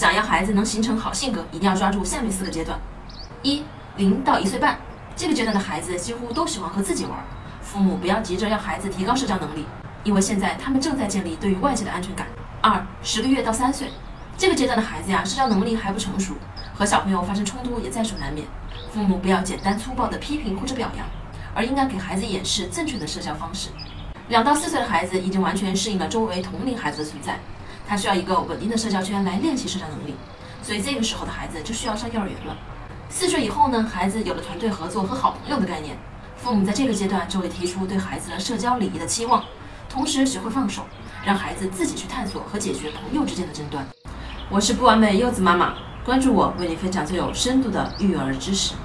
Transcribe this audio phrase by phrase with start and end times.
[0.00, 2.80] 想要孩子能形成好性格，一定要抓住下面四个阶段：
[3.42, 3.62] 一、
[3.98, 4.78] 零到一岁半，
[5.14, 7.12] 这个阶段的孩子几乎都喜欢和自己玩，
[7.60, 9.66] 父母不要急着要孩子提高社交能力，
[10.02, 12.26] 因为现在他们正在建立对于外界的安全感。
[12.62, 13.90] 二、十个月到三岁，
[14.38, 16.32] 这个阶段的孩子呀，社交能力还不成熟，
[16.74, 18.46] 和小朋友发生冲突也在所难免，
[18.94, 21.06] 父母不要简单粗暴的批评或者表扬，
[21.54, 23.68] 而应该给孩子演示正确的社交方式。
[24.28, 27.38] 两到四岁的孩子已经完全适应了周围同龄孩子的存在。
[27.90, 30.14] 他需要一个稳定的社交圈来练习社交能力，
[30.62, 32.56] 所以这个时候的孩子就需要上幼儿园了。
[33.08, 35.98] 四岁以后呢，孩子有了团队合作和好朋友的概念，
[36.36, 39.44] 父母在这个阶段就会提出对孩子的社交礼仪的期望，
[39.88, 40.84] 同时学会放手，
[41.26, 43.84] 让孩子自己去探索和解决朋友之间的争端。
[44.48, 48.72] 我是不完美柚子妈妈，关注我，为你分享最有深度的育儿知识。